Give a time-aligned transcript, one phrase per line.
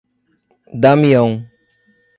[0.81, 1.45] Damião